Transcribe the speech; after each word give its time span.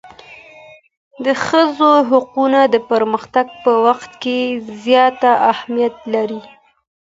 د 1.25 1.27
ښځو 1.45 1.91
حقوق 2.09 2.55
د 2.73 2.75
پرمختګ 2.89 3.45
په 3.63 3.71
برخه 3.83 4.09
کي 4.21 4.39
زیات 4.83 5.19
اهمیت 5.53 5.95
لري. 6.13 6.41